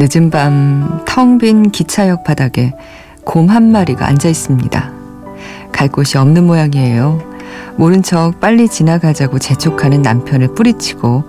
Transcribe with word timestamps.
늦은 0.00 0.30
밤 0.30 1.04
텅 1.04 1.36
빈 1.36 1.70
기차역 1.70 2.24
바닥에 2.24 2.72
곰 3.22 3.50
한 3.50 3.70
마리가 3.70 4.06
앉아 4.06 4.30
있습니다. 4.30 4.92
갈 5.72 5.88
곳이 5.88 6.16
없는 6.16 6.46
모양이에요. 6.46 7.20
모른 7.76 8.02
척 8.02 8.40
빨리 8.40 8.66
지나가자고 8.66 9.38
재촉하는 9.38 10.00
남편을 10.00 10.54
뿌리치고 10.54 11.24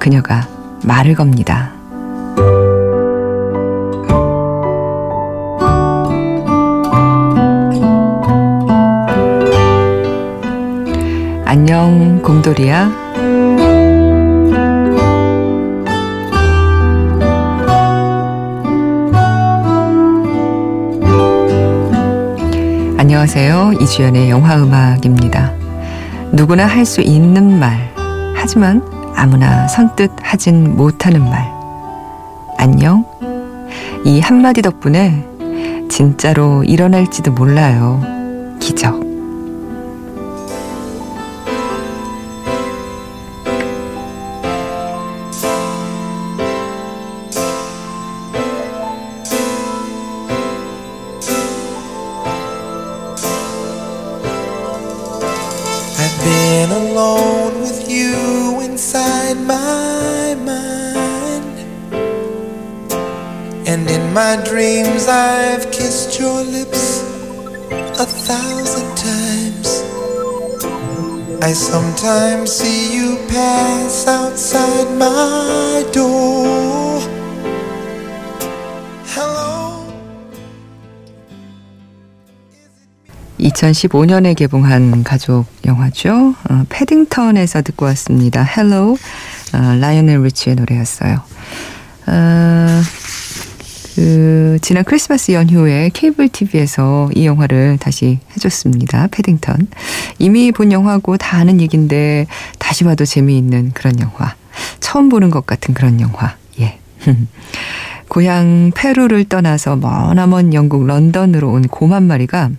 그녀가 0.00 0.48
말을 0.82 1.14
겁니다. 1.14 1.72
안녕, 11.44 12.20
곰돌이야. 12.22 13.05
안녕하세요. 23.06 23.74
이주연의 23.80 24.30
영화음악입니다. 24.30 25.52
누구나 26.32 26.66
할 26.66 26.84
수 26.84 27.02
있는 27.02 27.56
말, 27.60 27.94
하지만 28.34 28.82
아무나 29.14 29.68
선뜻 29.68 30.10
하진 30.20 30.74
못하는 30.74 31.22
말. 31.22 31.48
안녕? 32.58 33.04
이 34.04 34.18
한마디 34.18 34.60
덕분에 34.60 35.24
진짜로 35.88 36.64
일어날지도 36.64 37.30
몰라요. 37.30 38.02
기적. 38.58 39.05
I 71.42 71.52
sometimes 71.52 72.50
see 72.50 72.96
you 72.96 73.18
pass 73.28 74.08
outside 74.08 74.90
my 74.96 75.84
door. 75.92 77.00
Hello. 79.14 79.86
2015년에 83.38 84.34
개봉한 84.34 85.04
가족 85.04 85.46
영화죠. 85.64 86.34
어, 86.50 86.64
패딩턴에서 86.68 87.62
듣고 87.62 87.84
왔습니다. 87.86 88.42
Hello 88.42 88.96
어, 89.54 89.76
라이오넬 89.78 90.22
리치의 90.22 90.56
노래였어요. 90.56 91.22
어, 92.06 92.82
그 93.96 94.58
지난 94.60 94.84
크리스마스 94.84 95.32
연휴에 95.32 95.90
케이블 95.94 96.28
TV에서 96.28 97.08
이 97.14 97.24
영화를 97.24 97.78
다시 97.80 98.18
해줬습니다. 98.32 99.08
패딩턴. 99.10 99.68
이미 100.18 100.52
본 100.52 100.70
영화고 100.70 101.16
다 101.16 101.38
아는 101.38 101.62
얘긴데 101.62 102.26
다시 102.58 102.84
봐도 102.84 103.06
재미있는 103.06 103.70
그런 103.72 103.98
영화. 104.00 104.34
처음 104.80 105.08
보는 105.08 105.30
것 105.30 105.46
같은 105.46 105.72
그런 105.72 105.98
영화. 106.02 106.36
예. 106.60 106.78
고향 108.08 108.70
페루를 108.74 109.24
떠나서 109.24 109.76
머나먼 109.76 110.52
영국 110.52 110.84
런던으로 110.86 111.50
온 111.50 111.62
곰 111.62 111.92
한 111.94 112.02
마리가 112.02 112.50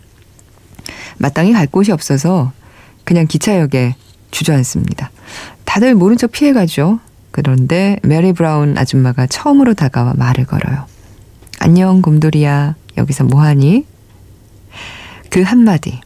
마땅히 1.19 1.53
갈 1.53 1.67
곳이 1.67 1.91
없어서 1.91 2.51
그냥 3.03 3.27
기차역에 3.27 3.95
주저앉습니다. 4.31 5.11
다들 5.65 5.93
모른 5.93 6.17
척 6.17 6.31
피해가죠. 6.31 6.99
그런데 7.29 7.97
메리 8.01 8.33
브라운 8.33 8.75
아줌마가 8.75 9.27
처음으로 9.27 9.75
다가와 9.75 10.13
말을 10.17 10.45
걸어요. 10.45 10.85
안녕 11.67 12.01
곰돌이야. 12.01 12.75
여기서 12.95 13.25
뭐하니? 13.25 13.85
그 15.29 15.41
한마디. 15.41 15.99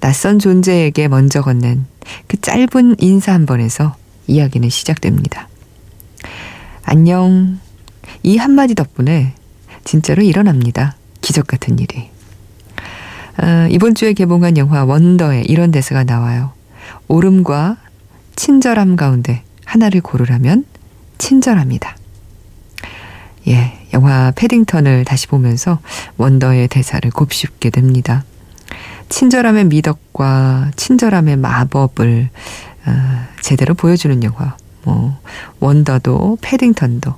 낯선 0.00 0.38
존재에게 0.38 1.08
먼저 1.08 1.42
건넨 1.42 1.84
그 2.26 2.40
짧은 2.40 2.96
인사 2.98 3.34
한 3.34 3.44
번에서 3.44 3.96
이야기는 4.28 4.70
시작됩니다. 4.70 5.46
안녕. 6.84 7.60
이 8.22 8.38
한마디 8.38 8.74
덕분에 8.74 9.34
진짜로 9.84 10.22
일어납니다. 10.22 10.96
기적 11.20 11.46
같은 11.46 11.78
일이. 11.78 12.08
어, 13.42 13.68
이번 13.70 13.94
주에 13.94 14.14
개봉한 14.14 14.56
영화 14.56 14.86
원더에 14.86 15.42
이런 15.42 15.70
대사가 15.70 16.02
나와요. 16.04 16.52
오름과 17.08 17.76
친절함 18.36 18.96
가운데 18.96 19.42
하나를 19.66 20.00
고르라면 20.00 20.64
친절합니다. 21.18 21.97
예, 23.48 23.72
영화 23.94 24.32
패딩턴을 24.36 25.04
다시 25.04 25.26
보면서 25.26 25.78
원더의 26.18 26.68
대사를 26.68 27.08
곱씹게 27.10 27.70
됩니다. 27.70 28.24
친절함의 29.08 29.64
미덕과 29.66 30.72
친절함의 30.76 31.36
마법을 31.36 32.28
어, 32.86 32.90
제대로 33.40 33.74
보여주는 33.74 34.22
영화. 34.22 34.56
뭐 34.84 35.18
원더도 35.60 36.38
패딩턴도 36.40 37.14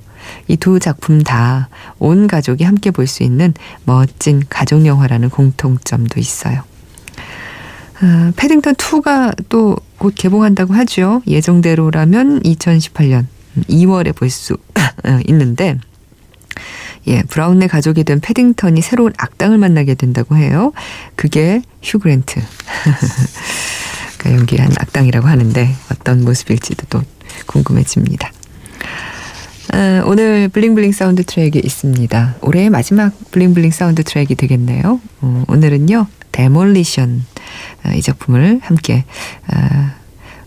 이 0.47 0.57
두 0.57 0.79
작품 0.79 1.23
다 1.23 1.69
온 1.99 2.27
가족이 2.27 2.63
함께 2.63 2.91
볼 2.91 3.07
수 3.07 3.23
있는 3.23 3.53
멋진 3.85 4.43
가족 4.49 4.85
영화라는 4.85 5.29
공통점도 5.29 6.19
있어요. 6.19 6.63
어, 8.01 8.31
패딩턴 8.35 8.75
2가 8.75 9.35
또 9.49 9.75
곧 9.97 10.15
개봉한다고 10.15 10.73
하죠. 10.73 11.21
예정대로라면 11.27 12.41
2018년 12.41 13.27
2월에 13.69 14.15
볼 14.15 14.31
수 14.31 14.57
있는데 15.27 15.77
예, 17.07 17.23
브라운의 17.23 17.67
가족이 17.67 18.03
된 18.03 18.19
패딩턴이 18.19 18.81
새로운 18.81 19.13
악당을 19.17 19.57
만나게 19.57 19.95
된다고 19.95 20.35
해요. 20.35 20.71
그게 21.15 21.61
휴 21.81 21.99
그랜트. 21.99 22.41
가 24.19 24.31
연기한 24.31 24.71
악당이라고 24.79 25.27
하는데 25.27 25.75
어떤 25.91 26.23
모습일지도 26.23 26.85
또 26.89 27.01
궁금해집니다. 27.47 28.31
어, 29.73 30.03
오늘 30.05 30.47
블링블링 30.49 30.91
사운드 30.91 31.23
트랙이 31.23 31.59
있습니다. 31.63 32.35
올해의 32.41 32.69
마지막 32.69 33.13
블링블링 33.31 33.71
사운드 33.71 34.03
트랙이 34.03 34.35
되겠네요. 34.35 34.99
어, 35.21 35.43
오늘은요, 35.47 36.07
데몰리션 36.31 37.25
어, 37.85 37.91
이 37.95 38.01
작품을 38.01 38.59
함께 38.61 39.05
어, 39.47 39.91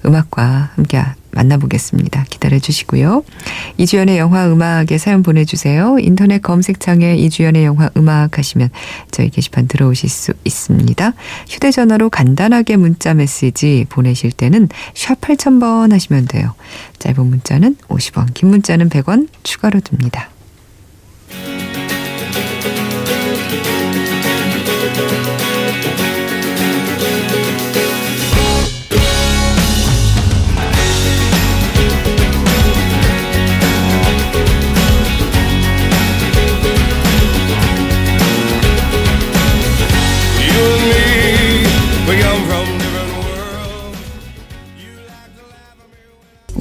음악과 0.07 0.71
함께 0.75 1.03
만나보겠습니다. 1.35 2.25
기다려 2.31 2.59
주시고요. 2.59 3.25
이주연의 3.79 4.19
영화 4.19 4.47
음악에 4.47 4.99
사연 4.99 5.23
보내주세요. 5.23 5.99
인터넷 5.99 6.41
검색창에 6.43 7.17
이주연의 7.17 7.65
영화 7.65 7.91
음악 7.97 8.39
하시면 8.39 8.71
저희 9.11 9.31
게시판 9.31 9.69
들어오실 9.69 10.09
수 10.09 10.33
있습니다. 10.45 11.13
휴대전화로 11.49 12.11
간단하게 12.11 12.77
문자 12.77 13.15
메시지 13.15 13.87
보내실 13.89 14.33
때는 14.33 14.69
샵 14.95 15.21
8000번 15.21 15.93
하시면 15.93 16.27
돼요. 16.27 16.55
짧은 16.99 17.27
문자는 17.27 17.77
50원, 17.89 18.35
긴 18.35 18.51
문자는 18.51 18.89
100원 18.89 19.29
추가로 19.43 19.81
듭니다. 19.81 20.31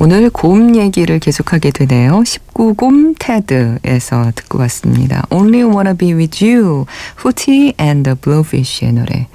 오늘 0.04 0.30
곰 0.30 0.76
얘기를 0.76 1.18
계속하게 1.18 1.72
되네요. 1.72 2.24
19곰 2.24 3.16
테드에서 3.20 4.34
듣고 4.36 4.60
왔습니다. 4.60 5.26
Only 5.30 5.64
Wanna 5.64 5.96
Be 5.96 6.14
With 6.14 6.46
You, 6.46 6.86
후티 7.16 7.76
and 7.80 8.04
the 8.04 8.20
Blowfish의 8.20 8.92
노래. 8.92 9.30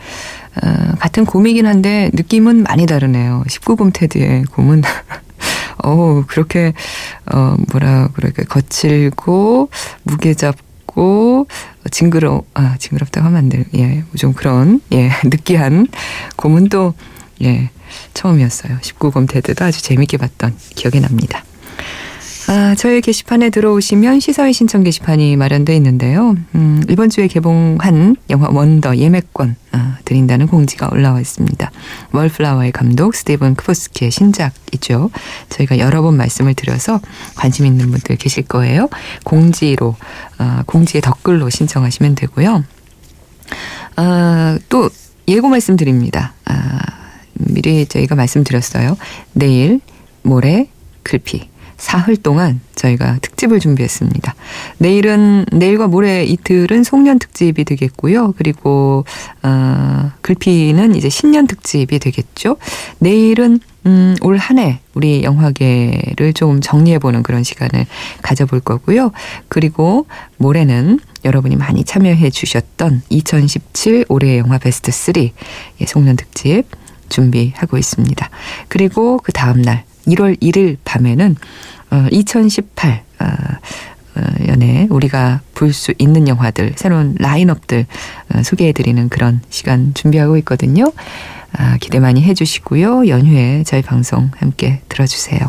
어, 0.62 0.94
같은 0.98 1.24
곰이긴 1.24 1.64
한데 1.64 2.10
느낌은 2.12 2.64
많이 2.64 2.84
다르네요. 2.84 3.44
19곰 3.48 3.94
테드의 3.94 4.44
곰은 4.44 4.82
어 5.84 6.24
그렇게 6.26 6.74
어 7.32 7.56
뭐라 7.72 8.08
그럴까 8.08 8.42
거칠고 8.44 9.70
무게 10.02 10.34
잡고 10.34 11.46
징그러 11.90 12.42
아 12.52 12.76
징그럽다고 12.78 13.26
하면 13.26 13.38
안 13.38 13.48
돼. 13.48 13.64
예, 13.74 14.04
좀 14.18 14.34
그런 14.34 14.82
예 14.92 15.12
느끼한 15.24 15.86
곰은 16.36 16.68
또예 16.68 17.70
처음이었어요. 18.14 18.78
19곰 18.80 19.28
테드도 19.28 19.64
아주 19.64 19.82
재밌게 19.82 20.16
봤던 20.16 20.56
기억이 20.74 21.00
납니다. 21.00 21.44
아, 22.50 22.74
저희 22.74 23.02
게시판에 23.02 23.50
들어오시면 23.50 24.20
시사회 24.20 24.52
신청 24.52 24.82
게시판이 24.82 25.36
마련되어 25.36 25.76
있는데요. 25.76 26.34
음, 26.54 26.82
이번 26.88 27.10
주에 27.10 27.26
개봉한 27.26 28.16
영화 28.30 28.48
원더 28.50 28.96
예매권 28.96 29.54
아, 29.72 29.98
드린다는 30.06 30.46
공지가 30.46 30.88
올라와 30.90 31.20
있습니다. 31.20 31.70
월플라워의 32.12 32.72
감독 32.72 33.14
스티븐 33.14 33.54
크포스키의 33.54 34.10
신작이죠. 34.10 35.10
저희가 35.50 35.78
여러 35.78 36.00
번 36.00 36.16
말씀을 36.16 36.54
드려서 36.54 37.02
관심 37.34 37.66
있는 37.66 37.90
분들 37.90 38.16
계실 38.16 38.44
거예요. 38.44 38.88
공지로 39.24 39.96
아, 40.38 40.62
공지의 40.64 41.02
댓글로 41.02 41.50
신청하시면 41.50 42.14
되고요. 42.14 42.64
아, 43.96 44.58
또 44.70 44.88
예고 45.28 45.48
말씀드립니다. 45.48 46.32
아, 46.46 46.78
미리 47.38 47.86
저희가 47.86 48.14
말씀드렸어요. 48.14 48.96
내일, 49.32 49.80
모레, 50.22 50.68
글피. 51.02 51.48
사흘 51.76 52.16
동안 52.16 52.60
저희가 52.74 53.18
특집을 53.22 53.60
준비했습니다. 53.60 54.34
내일은 54.78 55.46
내일과 55.52 55.86
모레 55.86 56.24
이틀은 56.24 56.82
송년 56.82 57.20
특집이 57.20 57.64
되겠고요. 57.64 58.34
그리고 58.36 59.04
어, 59.44 60.10
글피는 60.20 60.96
이제 60.96 61.08
신년 61.08 61.46
특집이 61.46 62.00
되겠죠. 62.00 62.56
내일은 62.98 63.60
음, 63.86 64.16
올 64.22 64.38
한 64.38 64.58
해 64.58 64.80
우리 64.94 65.22
영화계를 65.22 66.32
좀 66.34 66.60
정리해보는 66.60 67.22
그런 67.22 67.44
시간을 67.44 67.86
가져볼 68.22 68.58
거고요. 68.58 69.12
그리고 69.46 70.06
모레는 70.38 70.98
여러분이 71.24 71.54
많이 71.54 71.84
참여해 71.84 72.30
주셨던 72.30 73.02
2017 73.08 74.04
올해 74.08 74.38
영화 74.38 74.58
베스트 74.58 74.90
3 74.90 75.14
예, 75.80 75.86
송년 75.86 76.16
특집 76.16 76.64
준비하고 77.08 77.78
있습니다. 77.78 78.28
그리고 78.68 79.18
그 79.18 79.32
다음날 79.32 79.84
1월 80.06 80.40
1일 80.40 80.76
밤에는 80.84 81.36
어, 81.90 82.06
2018 82.10 83.02
어, 83.20 83.24
어, 83.24 84.20
연애 84.48 84.86
우리가 84.90 85.40
볼 85.54 85.72
수 85.72 85.92
있는 85.98 86.28
영화들 86.28 86.74
새로운 86.76 87.14
라인업들 87.18 87.86
어, 88.34 88.42
소개해드리는 88.42 89.08
그런 89.08 89.40
시간 89.50 89.92
준비하고 89.94 90.36
있거든요. 90.38 90.92
아, 91.52 91.76
기대 91.80 91.98
많이 91.98 92.22
해주시고요. 92.22 93.08
연휴에 93.08 93.64
저희 93.64 93.82
방송 93.82 94.30
함께 94.36 94.82
들어주세요. 94.88 95.40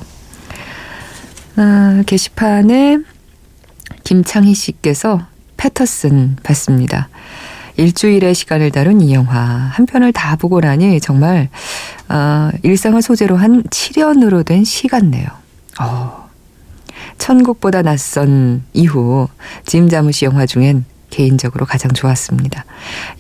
아, 1.57 2.03
게시판에 2.06 3.00
김창희 4.03 4.53
씨께서 4.53 5.25
패터슨 5.57 6.38
봤습니다. 6.41 7.09
일주일의 7.79 8.35
시간을 8.35 8.71
다룬 8.71 8.99
이 8.99 9.13
영화 9.13 9.39
한 9.39 9.85
편을 9.85 10.11
다 10.11 10.35
보고 10.35 10.59
나니 10.59 10.99
정말 10.99 11.47
어, 12.09 12.49
일상을 12.61 13.01
소재로 13.01 13.37
한 13.37 13.63
7연으로 13.63 14.45
된 14.45 14.65
시 14.65 14.87
같네요. 14.89 15.27
어, 15.79 16.27
천국보다 17.17 17.81
낯선 17.81 18.63
이후 18.73 19.29
짐 19.65 19.87
자무시 19.87 20.25
영화 20.25 20.45
중엔 20.45 20.83
개인적으로 21.09 21.65
가장 21.65 21.91
좋았습니다. 21.93 22.65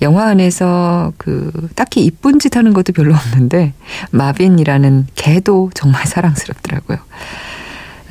영화 0.01 0.25
안에서 0.27 1.13
그 1.17 1.69
딱히 1.75 2.03
이쁜 2.03 2.37
짓 2.37 2.55
하는 2.57 2.73
것도 2.73 2.91
별로 2.93 3.15
없는데 3.15 3.73
마빈이라는 4.11 5.07
개도 5.15 5.71
정말 5.73 6.05
사랑스럽더라고요. 6.05 6.97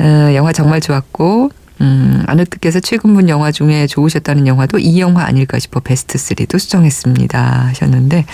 어, 0.01 0.35
영화 0.35 0.53
정말 0.53 0.81
좋았고 0.81 1.51
음, 1.81 2.25
아늑트께서 2.27 2.81
최근 2.81 3.15
본 3.15 3.29
영화 3.29 3.53
중에 3.53 3.87
좋으셨다는 3.87 4.47
영화도 4.47 4.79
이 4.79 5.01
영화 5.01 5.25
아닐까 5.25 5.59
싶어 5.59 5.81
베스트 5.81 6.19
3도 6.19 6.59
수정했습니다 6.59 7.67
하셨는데 7.69 8.25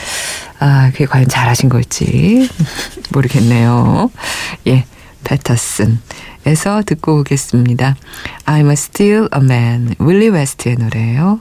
아 0.61 0.91
그게 0.93 1.05
과연 1.07 1.29
잘하신 1.29 1.69
걸지 1.69 2.49
모르겠네요. 3.13 4.11
예, 4.67 4.85
패터슨에서 5.25 6.83
듣고 6.87 7.21
오겠습니다. 7.21 7.97
I'm 8.47 8.71
still 8.73 9.29
a 9.35 9.43
man. 9.43 9.95
윌리 9.99 10.29
웨스트의 10.29 10.77
노래예요. 10.77 11.41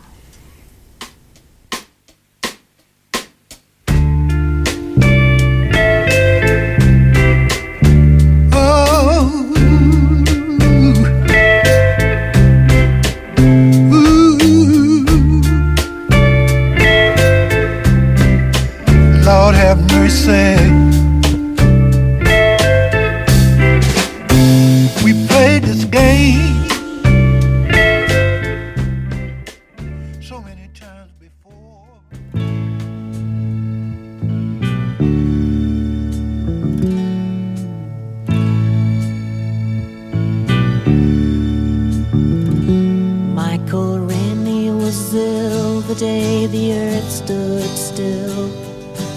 Still, 47.76 48.50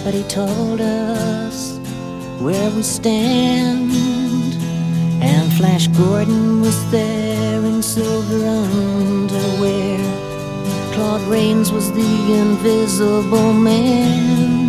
but 0.04 0.14
he 0.14 0.22
told 0.24 0.80
us 0.80 1.78
where 2.40 2.70
we 2.70 2.82
stand. 2.82 3.92
And 5.22 5.52
Flash 5.54 5.88
Gordon 5.88 6.60
was 6.60 6.90
there 6.90 7.64
in 7.64 7.82
silver 7.82 8.46
underwear. 8.46 9.98
Claude 10.92 11.22
Rains 11.22 11.72
was 11.72 11.90
the 11.92 12.32
invisible 12.32 13.52
man. 13.52 14.68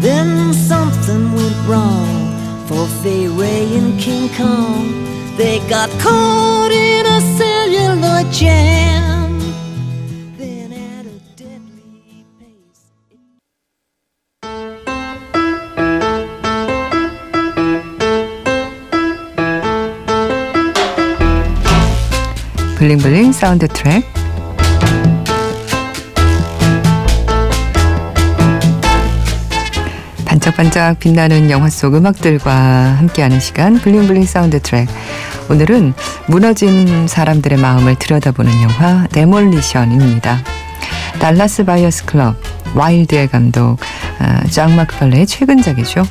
Then 0.00 0.52
something 0.54 1.32
went 1.32 1.56
wrong 1.66 2.66
for 2.66 2.86
Fay 3.02 3.28
Ray 3.28 3.76
and 3.76 3.98
King 3.98 4.28
Kong. 4.34 5.36
They 5.36 5.58
got 5.68 5.90
caught 6.00 6.72
in 6.72 7.04
a 7.06 7.20
celluloid 7.36 8.32
jam. 8.32 9.15
블링블링 22.76 23.32
사운드 23.32 23.66
트랙 23.68 24.04
반짝반짝 30.26 30.98
빛나는 30.98 31.50
영화 31.50 31.70
속 31.70 31.94
음악들과 31.94 32.52
함께하는 32.98 33.40
시간 33.40 33.78
블링블링 33.78 34.26
사운드 34.26 34.60
트랙 34.60 34.88
오늘은 35.48 35.94
무너진 36.26 37.08
사람들의 37.08 37.58
마음을 37.58 37.94
들여다보는 37.94 38.52
영화 38.62 39.06
데몰리션입니다. 39.06 40.38
달라스 41.18 41.64
바이어스 41.64 42.04
클럽 42.04 42.36
와일드의 42.74 43.28
감독 43.28 43.78
아, 44.18 44.44
장 44.50 44.76
마크 44.76 44.96
발레의 44.98 45.26
최근작이죠. 45.26 46.04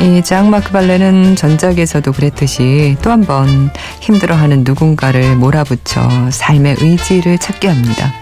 이 0.00 0.22
장 0.22 0.50
마크 0.50 0.70
발레는 0.70 1.34
전작에서도 1.36 2.12
그랬듯이 2.12 2.96
또 3.02 3.10
한 3.10 3.22
번 3.26 3.70
힘들어하는 4.00 4.62
누군가를 4.64 5.36
몰아붙여 5.36 6.30
삶의 6.30 6.76
의지를 6.80 7.38
찾게 7.38 7.68
합니다. 7.68 8.12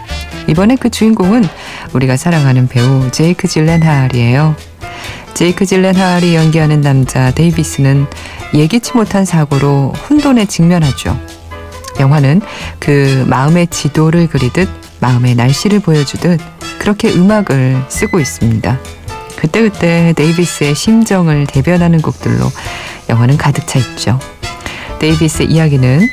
이번에 0.48 0.76
그 0.76 0.88
주인공은 0.90 1.44
우리가 1.92 2.16
사랑하는 2.16 2.68
배우 2.68 3.10
제이크 3.10 3.46
질렌할이에요. 3.48 4.56
제이크 5.34 5.66
질렌할이 5.66 6.34
연기하는 6.34 6.80
남자 6.80 7.30
데이비스는 7.32 8.06
예기치 8.54 8.96
못한 8.96 9.24
사고로 9.26 9.92
혼돈에 10.08 10.46
직면하죠. 10.46 11.18
영화는 12.00 12.40
그 12.78 13.24
마음의 13.28 13.66
지도를 13.68 14.28
그리듯 14.28 14.68
마음의 15.00 15.34
날씨를 15.34 15.80
보여주듯 15.80 16.40
그렇게 16.78 17.10
음악을 17.12 17.82
쓰고 17.88 18.18
있습니다. 18.18 18.78
그때그때 19.36 20.12
데이비스의 20.16 20.74
심정을 20.74 21.46
대변하는 21.46 22.00
곡들로 22.00 22.50
영화는 23.08 23.36
가득 23.36 23.66
차 23.66 23.78
있죠. 23.78 24.18
데이비스의 24.98 25.50
이야기는 25.50 26.08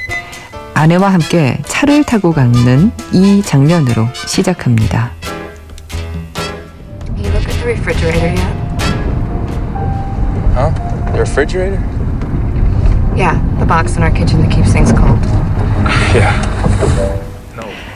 아내와 0.73 1.13
함께 1.13 1.59
차를 1.65 2.03
타고 2.03 2.33
가는 2.33 2.91
이 3.11 3.41
장면으로 3.43 4.07
시작합니다. 4.27 5.11
You 7.17 7.29
look 7.29 7.47
at 7.47 7.53
the 7.53 7.63
refrigerator 7.63 8.29
yet? 8.29 8.41
Huh? 10.55 10.73
The 11.11 11.19
refrigerator? 11.19 11.79
Yeah, 13.15 13.39
the 13.59 13.65
box 13.65 13.95
in 13.95 14.03
our 14.03 14.11
kitchen 14.11 14.41
that 14.41 14.49
keeps 14.53 14.73
things 14.73 14.91
cold. 14.91 15.19
Yeah. 16.13 16.33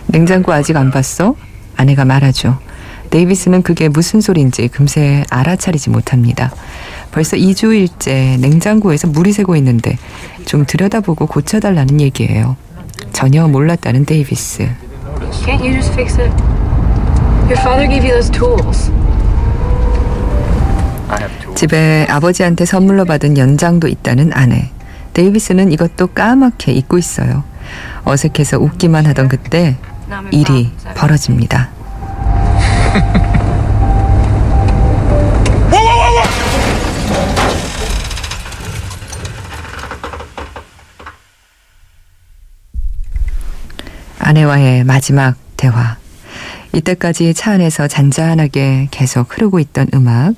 냉장고 0.06 0.54
아직 0.54 0.78
안 0.78 0.92
봤어? 0.92 1.36
아내가 1.76 2.06
말하죠. 2.06 2.60
데이비스는 3.10 3.62
그게 3.62 3.88
무슨 3.90 4.22
소리인지 4.22 4.68
금세 4.68 5.24
알아차리지 5.30 5.90
못합니다. 5.90 6.52
벌써 7.12 7.38
2주일째 7.38 8.40
냉장고에서 8.40 9.08
물이 9.08 9.32
새고 9.32 9.56
있는데 9.56 9.98
좀 10.46 10.66
들여다보고 10.66 11.28
고쳐달라는 11.28 12.02
얘기예요. 12.02 12.56
전혀 13.14 13.48
몰랐다는 13.48 14.06
데이비스. 14.06 14.70
Can't 15.46 15.62
you 15.62 15.74
just 15.74 15.94
fix 15.94 16.20
it? 16.20 16.32
Your 17.46 17.60
father 17.60 17.88
gave 17.88 18.08
you 18.08 18.12
those 18.12 18.32
tools. 18.32 18.92
집에 21.56 22.06
아버지한테 22.10 22.66
선물로 22.66 23.06
받은 23.06 23.38
연장도 23.38 23.88
있다는 23.88 24.32
아내. 24.34 24.70
데이비스는 25.14 25.72
이것도 25.72 26.08
까맣게 26.08 26.74
잊고 26.74 26.98
있어요. 26.98 27.44
어색해서 28.04 28.60
웃기만 28.60 29.06
하던 29.08 29.28
그때 29.30 29.78
일이 30.32 30.72
벌어집니다. 30.96 31.70
아내와의 44.28 44.84
마지막 44.84 45.36
대화. 45.56 45.96
이때까지 46.74 47.34
차 47.34 47.54
안에서 47.54 47.88
잔잔하게 47.88 48.90
계속 48.92 49.34
흐르고 49.36 49.60
있던 49.60 49.88
음악 49.94 50.36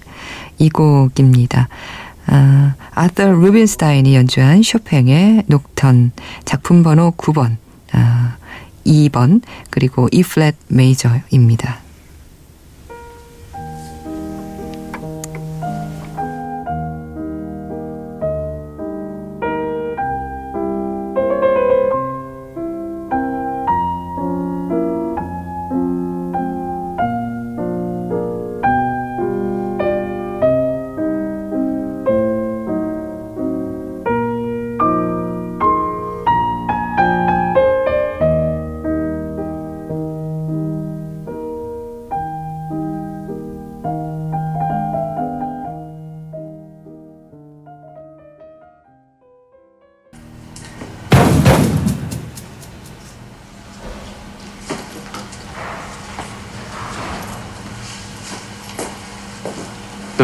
이 0.59 0.69
곡입니다. 0.69 1.67
아, 2.27 2.75
아더 2.93 3.31
루빈스타인이 3.31 4.15
연주한 4.15 4.61
쇼팽의 4.61 5.45
녹턴 5.47 6.11
작품 6.45 6.83
번호 6.83 7.11
9번, 7.17 7.57
아, 7.91 8.37
2번 8.85 9.41
그리고 9.71 10.07
E 10.11 10.21
플랫 10.21 10.55
메이저입니다. 10.67 11.88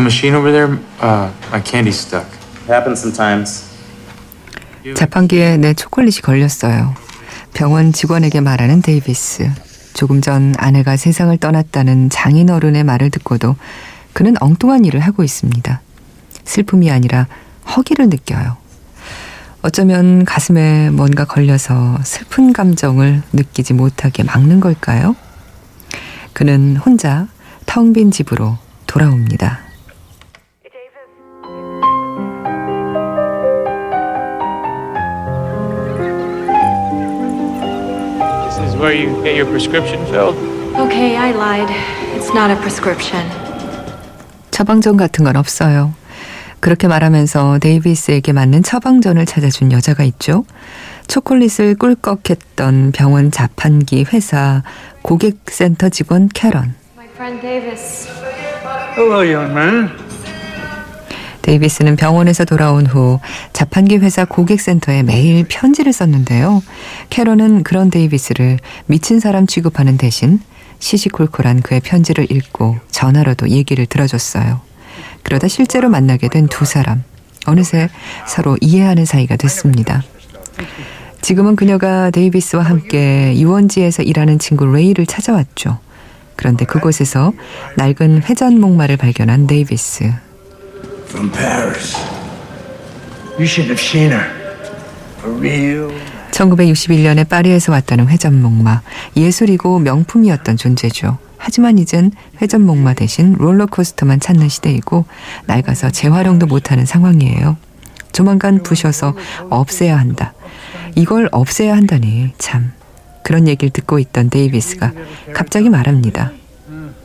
Machine 0.06 0.36
over 0.36 0.52
there, 0.52 0.80
uh, 1.02 1.32
my 1.52 1.62
candy's 1.64 1.98
stuck. 2.00 2.28
Happens 2.70 3.00
sometimes. 3.02 3.66
자판기에 4.96 5.58
내 5.58 5.74
초콜릿이 5.74 6.22
걸렸어요. 6.22 6.94
병원 7.54 7.92
직원에게 7.92 8.40
말하는 8.42 8.82
데이비스. 8.82 9.50
조금 9.96 10.22
전 10.22 10.54
아내가 10.58 10.98
세상을 10.98 11.36
떠났다는 11.38 12.10
장인 12.10 12.50
어른의 12.50 12.84
말을 12.84 13.10
듣고도 13.10 13.56
그는 14.14 14.36
엉뚱한 14.40 14.86
일을 14.86 15.00
하고 15.00 15.24
있습니다. 15.24 15.82
슬픔이 16.44 16.92
아니라 16.92 17.28
허기를 17.76 18.10
느껴요. 18.10 18.58
어쩌면 19.62 20.26
가슴에 20.26 20.92
뭔가 20.92 21.26
걸려서 21.26 21.98
슬픈 22.04 22.54
감정을 22.54 23.24
느끼지 23.34 23.74
못하게 23.74 24.22
막는 24.24 24.60
걸까요? 24.60 25.16
그는 26.34 26.78
혼자 26.78 27.28
텅 27.66 27.94
빈 27.94 28.12
집으로 28.12 28.58
돌아옵니다. 28.86 29.65
Get 39.36 39.44
your 39.44 39.50
prescription 39.52 40.00
filled. 40.08 40.36
Okay, 40.76 41.18
I 41.18 41.32
lied. 41.32 41.70
It's 42.16 42.34
not 42.34 42.50
a 42.50 42.56
prescription. 42.56 43.30
처방전 44.52 44.98
같은 44.98 45.26
건 45.26 45.36
없어요. 45.36 45.94
그렇게 46.62 46.88
말하면서 46.88 47.60
데이비스에게 47.60 48.32
맞는 48.32 48.64
처방전을 48.64 49.26
찾아준 49.26 49.72
여자가 49.72 50.04
있죠. 50.06 50.46
초콜릿을 51.08 51.76
꿀꺽했던 51.76 52.94
병원 52.94 53.30
자판기 53.30 54.06
회사 54.12 54.64
고객센터 55.02 55.90
직원 55.90 56.30
캐런. 56.30 56.74
My 56.96 57.08
friend 57.14 57.42
Davis. 57.42 58.10
Hello, 58.96 59.22
young 59.22 59.52
man. 59.52 60.05
데이비스는 61.46 61.96
병원에서 61.96 62.44
돌아온 62.44 62.88
후 62.88 63.20
자판기 63.54 63.98
회사 63.98 64.26
고객센터에 64.26 65.04
매일 65.04 65.46
편지를 65.48 65.94
썼는데요. 65.94 66.64
캐런은 67.12 67.62
그런 67.62 67.92
데이비스를 67.92 68.58
미친 68.88 69.20
사람 69.20 69.46
취급하는 69.46 69.96
대신 69.96 70.40
시시콜콜한 70.80 71.62
그의 71.62 71.82
편지를 71.82 72.32
읽고 72.32 72.78
전화로도 72.90 73.50
얘기를 73.50 73.86
들어줬어요. 73.86 74.60
그러다 75.22 75.48
실제로 75.48 75.88
만나게 75.90 76.30
된 76.30 76.48
두 76.48 76.66
사람. 76.66 77.04
어느새 77.46 77.90
서로 78.26 78.58
이해하는 78.60 79.06
사이가 79.06 79.36
됐습니다. 79.36 80.02
지금은 81.22 81.56
그녀가 81.56 82.10
데이비스와 82.10 82.64
함께 82.64 83.38
유원지에서 83.38 84.02
일하는 84.02 84.40
친구 84.40 84.66
레이를 84.66 85.06
찾아왔죠. 85.06 85.78
그런데 86.36 86.66
그곳에서 86.66 87.34
낡은 87.78 88.24
회전 88.24 88.60
목마를 88.60 88.98
발견한 88.98 89.46
데이비스. 89.46 90.25
From 91.16 91.32
Paris. 91.32 91.96
You 93.40 93.46
should 93.48 93.70
have 93.72 93.80
seen 93.82 94.12
her. 94.12 94.26
For 95.20 95.38
real. 95.40 95.90
1961년에 96.32 97.30
파리에서 97.30 97.72
왔다는 97.72 98.10
회전목마. 98.10 98.82
예술이고 99.16 99.80
명품이었던 99.80 100.58
존재죠. 100.58 101.18
하지만 101.38 101.78
이젠 101.78 102.12
회전목마 102.42 102.96
대신 102.96 103.34
롤러코스터만 103.38 104.20
찾는 104.20 104.50
시대이고 104.50 105.06
낡아서 105.46 105.90
재활용도 105.90 106.48
못하는 106.48 106.86
상황이에요. 106.86 107.56
조만간 108.12 108.62
부셔서 108.62 109.16
없애야 109.50 109.98
한다. 109.98 110.34
이걸 110.96 111.30
없애야 111.32 111.78
한다니 111.78 112.34
참. 112.38 112.74
그런 113.24 113.48
얘기를 113.48 113.70
듣고 113.70 114.00
있던 114.00 114.30
데이비스가 114.30 114.92
갑자기 115.34 115.70
말합니다. 115.70 116.34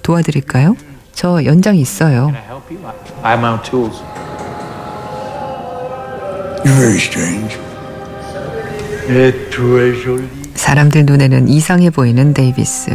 도와드릴까요? 0.03 0.77
저 1.13 1.45
연장 1.45 1.77
있어요. 1.77 2.33
I 2.71 3.31
have 3.33 3.41
my 3.41 3.51
own 3.51 3.63
tools. 3.65 4.01
You're 6.65 6.75
very 6.75 6.99
strange. 6.99 7.59
Et 9.09 9.51
très 9.51 10.01
jolie. 10.01 10.29
사람들 10.55 11.05
눈에는 11.05 11.49
이상해 11.49 11.91
보이는 11.91 12.33
데이비스. 12.33 12.95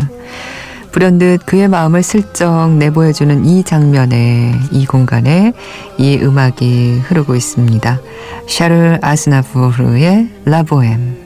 불현듯 0.93 1.45
그의 1.45 1.67
마음을 1.67 2.03
슬쩍 2.03 2.71
내보여주는 2.77 3.43
이 3.43 3.63
장면에 3.63 4.53
이 4.71 4.85
공간에 4.85 5.51
이 5.97 6.19
음악이 6.21 7.01
흐르고 7.03 7.35
있습니다. 7.35 7.99
샤를 8.47 8.99
아스나프르의 9.01 10.29
라보엠. 10.45 11.24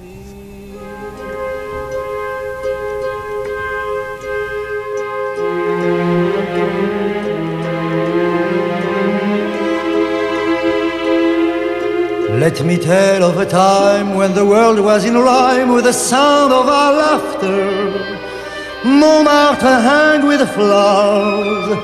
Let 12.49 12.65
me 12.65 12.79
tell 12.79 13.23
of 13.23 13.37
a 13.37 13.45
time 13.45 14.15
when 14.15 14.33
the 14.33 14.43
world 14.43 14.79
was 14.79 15.05
in 15.05 15.13
rhyme 15.13 15.69
with 15.71 15.83
the 15.83 15.93
sound 15.93 16.51
of 16.51 16.67
our 16.67 16.93
laughter. 16.93 17.91
Montmartre 18.83 19.79
hung 19.89 20.25
with 20.27 20.41
flowers. 20.55 21.77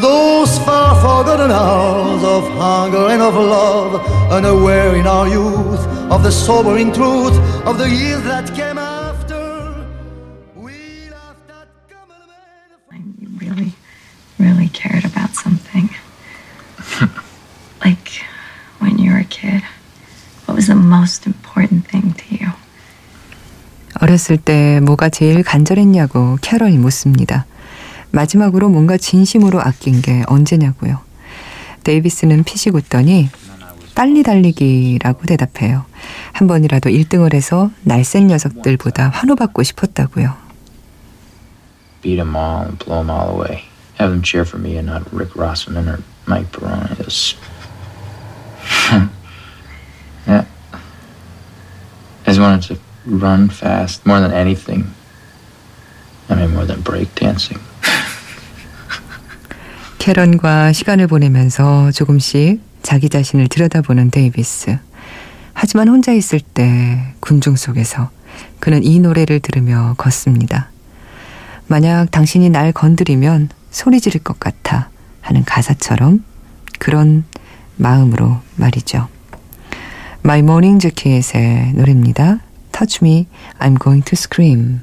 Those 0.00 0.56
far 0.58 0.94
forgotten 1.02 1.50
hours 1.50 2.22
of 2.22 2.48
hunger 2.50 3.08
and 3.08 3.20
of 3.20 3.34
love, 3.34 3.92
unaware 4.30 4.94
in 4.94 5.08
our 5.08 5.26
youth 5.26 5.84
of 6.12 6.22
the 6.22 6.30
sobering 6.30 6.92
truth 6.92 7.36
of 7.66 7.76
the 7.78 7.90
years 7.90 8.22
that 8.22 8.54
came 8.54 8.78
after. 8.78 9.84
We 10.54 11.10
laughed 11.10 11.50
at 11.50 11.68
really, 13.40 13.72
really 14.38 14.68
cared 14.68 15.04
about 15.04 15.34
most 20.84 21.28
important 21.28 21.88
thing 21.88 22.14
to 22.16 22.24
you? 22.40 22.52
어렸을 24.00 24.36
때 24.36 24.80
뭐가 24.80 25.08
제일 25.08 25.42
간절했냐고 25.42 26.38
캐럴이 26.40 26.78
묻습니다. 26.78 27.46
마지막으로 28.10 28.68
뭔가 28.68 28.96
진심으로 28.96 29.60
아낀 29.60 30.00
게 30.02 30.22
언제냐고요. 30.26 31.00
데이비스는 31.84 32.44
피식 32.44 32.74
웃더니 32.74 33.28
빨리 33.94 34.22
달리기라고 34.22 35.26
대답해요. 35.26 35.84
한 36.32 36.48
번이라도 36.48 36.90
1등을 36.90 37.34
해서 37.34 37.70
날쌘 37.82 38.26
녀석들보다 38.26 39.08
환호받고 39.10 39.62
싶었다고요. 39.62 40.34
Beat 42.02 42.16
them 42.16 42.34
all 42.34 42.64
and 42.64 42.78
blow 42.84 43.04
them 43.04 43.10
all 43.10 43.30
away. 43.30 43.64
Have 43.98 44.12
them 44.12 44.22
cheer 44.22 44.44
for 44.44 44.60
me 44.60 44.76
and 44.76 44.90
not 44.90 45.04
Rick 45.12 45.34
Rossman 45.34 45.88
or 45.88 46.02
Mike 46.26 46.50
Perrone. 46.52 46.90
It 46.98 47.06
was... 47.06 47.36
yeah. 50.26 50.44
I 52.26 52.30
just 52.30 52.40
wanted 52.54 52.74
to 52.74 52.80
run 53.06 53.48
fast 53.48 54.06
more 54.06 54.20
than 54.20 54.32
anything. 54.32 54.86
I 56.28 56.36
mean, 56.36 56.52
more 56.52 56.66
than 56.66 56.82
breakdancing. 56.82 57.60
캐런과 59.98 60.72
시간을 60.72 61.06
보내면서 61.06 61.90
조금씩 61.92 62.60
자기 62.82 63.08
자신을 63.08 63.48
들여다보는 63.48 64.10
데이비스. 64.10 64.78
하지만 65.52 65.88
혼자 65.88 66.12
있을 66.12 66.40
때 66.40 67.14
군중 67.20 67.56
속에서 67.56 68.10
그는 68.60 68.82
이 68.82 69.00
노래를 69.00 69.40
들으며 69.40 69.94
걷습니다. 69.96 70.70
만약 71.66 72.10
당신이 72.10 72.50
날 72.50 72.72
건드리면 72.72 73.48
소리 73.70 74.00
지를 74.00 74.22
것 74.22 74.38
같아 74.38 74.90
하는 75.20 75.44
가사처럼 75.44 76.24
그런 76.78 77.24
마음으로 77.76 78.40
말이죠. 78.56 79.08
My 80.26 80.38
Morning 80.38 80.80
Jacket의 80.80 81.74
노래입니다. 81.74 82.38
Touch 82.72 83.00
Me, 83.02 83.26
I'm 83.58 83.76
Going 83.78 84.02
to 84.06 84.16
Scream. 84.16 84.80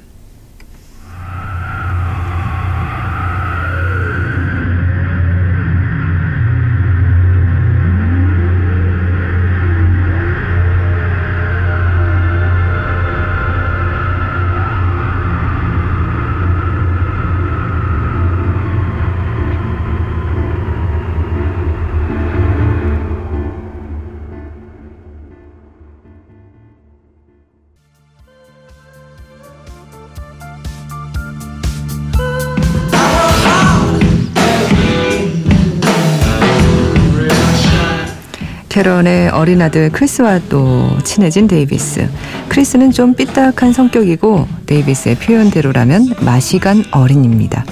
캐런의 38.81 39.29
어린 39.29 39.61
아들 39.61 39.91
크리스와 39.91 40.39
또 40.49 40.97
친해진 41.03 41.47
데이비스. 41.47 42.09
크리스는 42.49 42.91
좀 42.91 43.13
삐딱한 43.13 43.73
성격이고 43.73 44.47
데이비스의 44.65 45.17
표현대로라면 45.17 46.15
맛이 46.21 46.57
간 46.57 46.83
어린입니다. 46.89 47.63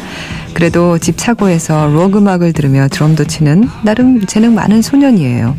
그래도 0.54 1.00
집 1.00 1.18
차고에서 1.18 1.88
록 1.88 2.16
음악을 2.16 2.54
들으며 2.54 2.88
드럼도 2.90 3.26
치는 3.26 3.68
나름 3.84 4.24
재능 4.28 4.54
많은 4.54 4.84
소년이에요. 4.84 5.58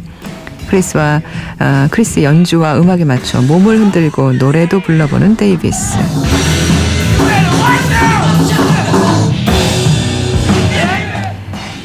크리스와 0.68 1.20
아, 1.58 1.88
크리스 1.90 2.22
연주와 2.22 2.78
음악에 2.78 3.04
맞춰 3.04 3.42
몸을 3.42 3.80
흔들고 3.80 4.34
노래도 4.34 4.78
불러보는 4.78 5.36
데이비스. 5.36 5.98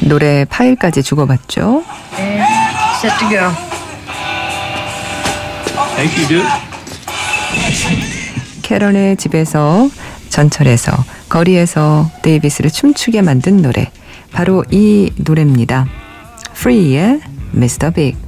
노래 0.02 0.44
파일까지 0.44 1.02
주고받죠. 1.02 1.82
Set 3.00 3.18
to 3.18 3.28
go. 3.28 3.50
Thank 5.96 6.16
you, 6.16 6.26
dude. 6.28 6.48
캐런의 8.62 9.16
집에서 9.16 9.88
전철에서 10.28 10.92
거리에서 11.28 12.10
데이비스를 12.22 12.70
춤추게 12.70 13.22
만든 13.22 13.58
노래 13.58 13.90
바로 14.32 14.64
이 14.70 15.12
노래입니다. 15.16 15.86
Free의 16.56 17.20
Mr. 17.54 17.92
Big 17.92 18.18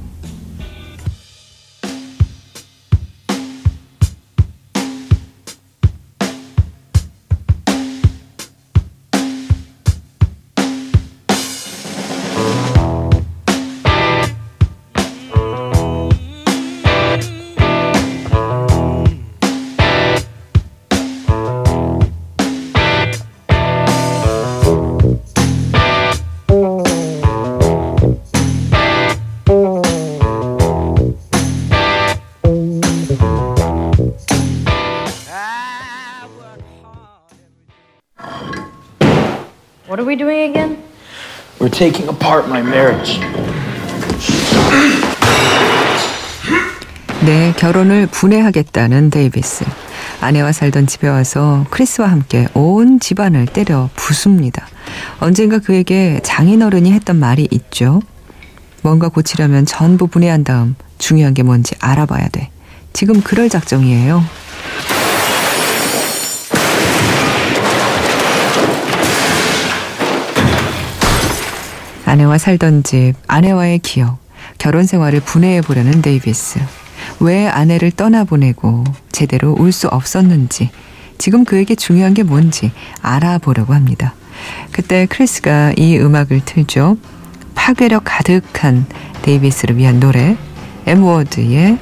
We're 41.59 41.69
taking 41.69 42.09
apart 42.09 42.47
my 42.47 42.61
marriage. 42.61 43.19
내 47.25 47.53
결혼을 47.57 48.07
분해하겠다는 48.07 49.09
데이비스. 49.09 49.65
아내와 50.21 50.53
살던 50.53 50.87
집에 50.87 51.09
와서 51.09 51.65
크리스와 51.69 52.09
함께 52.09 52.47
온 52.53 53.01
집안을 53.01 53.45
때려 53.45 53.89
부숩니다. 53.95 54.67
언젠가 55.19 55.59
그에게 55.59 56.21
장인어른이 56.23 56.93
했던 56.93 57.17
말이 57.17 57.45
있죠. 57.51 58.01
뭔가 58.81 59.09
고치려면 59.09 59.65
전부 59.65 60.07
분해한 60.07 60.45
다음 60.45 60.75
중요한 60.97 61.33
게 61.33 61.43
뭔지 61.43 61.75
알아봐야 61.81 62.29
돼. 62.29 62.51
지금 62.93 63.21
그럴 63.21 63.49
작정이에요. 63.49 64.23
아내와 72.09 72.39
살던 72.39 72.81
집, 72.81 73.13
아내와의 73.27 73.77
기억, 73.79 74.17
결혼 74.57 74.87
생활을 74.87 75.19
분해해 75.19 75.61
보려는 75.61 76.01
데이비스. 76.01 76.59
왜 77.19 77.47
아내를 77.47 77.91
떠나보내고 77.91 78.83
제대로 79.11 79.51
울수 79.53 79.87
없었는지, 79.89 80.71
지금 81.19 81.45
그에게 81.45 81.75
중요한 81.75 82.15
게 82.15 82.23
뭔지 82.23 82.71
알아보려고 83.03 83.75
합니다. 83.75 84.15
그때 84.71 85.05
크리스가 85.05 85.73
이 85.77 85.99
음악을 85.99 86.41
틀죠. 86.45 86.97
파괴력 87.53 88.01
가득한 88.05 88.87
데이비스를 89.21 89.77
위한 89.77 89.99
노래, 89.99 90.35
엠워드의 90.87 91.77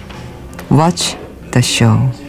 Watch 0.70 1.18
the 1.52 1.60
Show. 1.64 2.27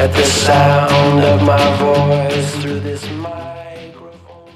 At 0.00 0.12
the 0.14 0.24
sound 0.24 1.22
of 1.26 1.42
my 1.42 1.76
voice 1.76 2.58
through 2.58 2.80
this 2.82 3.04
microphone. 3.18 4.48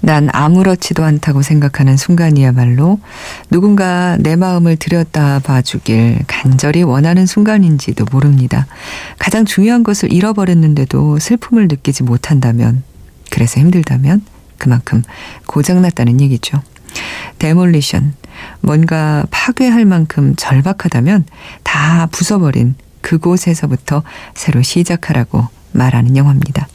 난 0.00 0.30
아무렇지도 0.32 1.04
않다고 1.04 1.42
생각하는 1.42 1.98
순간이야말로 1.98 2.98
누군가 3.50 4.16
내 4.18 4.34
마음을 4.34 4.76
들여다 4.76 5.40
봐주길 5.40 6.20
간절히 6.28 6.82
원하는 6.82 7.26
순간인지도 7.26 8.06
모릅니다. 8.10 8.66
가장 9.18 9.44
중요한 9.44 9.82
것을 9.82 10.10
잃어버렸는데도 10.10 11.18
슬픔을 11.18 11.68
느끼지 11.68 12.02
못한다면, 12.02 12.84
그래서 13.30 13.60
힘들다면 13.60 14.22
그만큼 14.56 15.02
고장났다는 15.46 16.22
얘기죠. 16.22 16.62
데몰리션. 17.38 18.14
뭔가 18.62 19.26
파괴할 19.30 19.84
만큼 19.84 20.34
절박하다면 20.36 21.26
다 21.64 22.08
부숴버린 22.10 22.76
그곳에서부터 23.06 24.02
새로 24.34 24.62
시작하라고 24.62 25.46
말하는 25.70 26.16
영화입니다. 26.16 26.66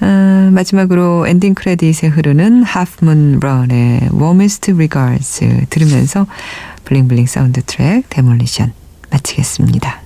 어, 0.00 0.50
마지막으로 0.50 1.26
엔딩 1.26 1.54
크레딧에 1.54 2.08
흐르는 2.08 2.64
Moon 3.02 3.40
Run의 3.42 4.08
Warmest 4.14 4.72
Regards 4.72 5.66
들으면서 5.68 6.26
블링블링 6.84 7.26
사운드 7.26 7.62
트랙 7.62 8.08
데몰리션 8.08 8.72
마치겠습니다. 9.10 10.05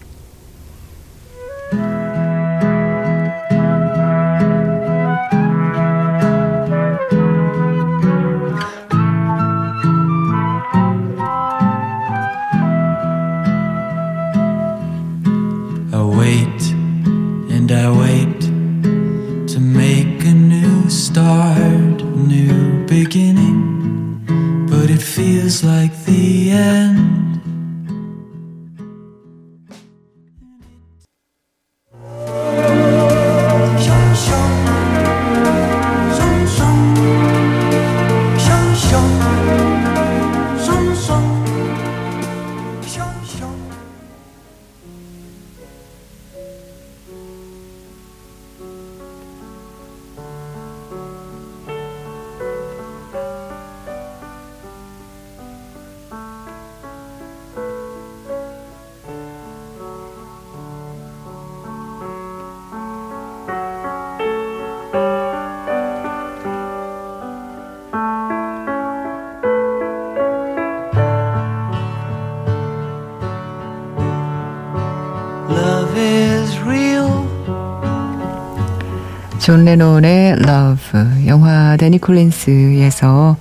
존 79.41 79.65
레논의 79.65 80.33
Love 80.33 81.27
영화 81.27 81.75
데니 81.79 81.99
콜린스에서 81.99 83.39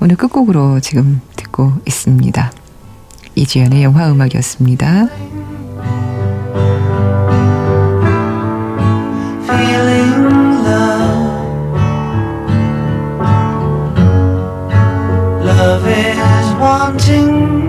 오늘 0.00 0.16
끝곡으로 0.16 0.80
지금 0.80 1.20
듣고 1.36 1.72
있습니다. 1.86 2.50
이주연의 3.36 3.84
영화 3.84 4.10
음악이었습니다. 4.10 5.06
Love 15.44 15.92
is 15.92 16.54
wanting 16.60 17.65